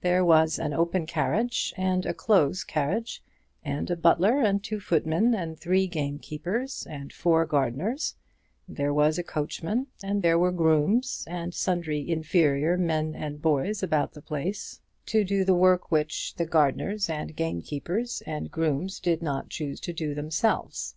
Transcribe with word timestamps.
There 0.00 0.24
was 0.24 0.60
an 0.60 0.72
open 0.72 1.06
carriage 1.06 1.74
and 1.76 2.06
a 2.06 2.14
close 2.14 2.62
carriage, 2.62 3.20
and 3.64 3.90
a 3.90 3.96
butler, 3.96 4.40
and 4.40 4.62
two 4.62 4.78
footmen, 4.78 5.34
and 5.34 5.58
three 5.58 5.88
gamekeepers, 5.88 6.86
and 6.88 7.12
four 7.12 7.44
gardeners, 7.46 8.14
and 8.68 8.76
there 8.76 8.94
was 8.94 9.18
a 9.18 9.24
coachman, 9.24 9.88
and 10.04 10.22
there 10.22 10.38
were 10.38 10.52
grooms, 10.52 11.26
and 11.28 11.52
sundry 11.52 12.08
inferior 12.08 12.76
men 12.78 13.16
and 13.16 13.42
boys 13.42 13.82
about 13.82 14.12
the 14.12 14.22
place 14.22 14.80
to 15.06 15.24
do 15.24 15.44
the 15.44 15.52
work 15.52 15.90
which 15.90 16.36
the 16.36 16.46
gardeners 16.46 17.10
and 17.10 17.34
gamekeepers 17.34 18.22
and 18.24 18.52
grooms 18.52 19.00
did 19.00 19.20
not 19.20 19.50
choose 19.50 19.80
to 19.80 19.92
do 19.92 20.14
themselves. 20.14 20.94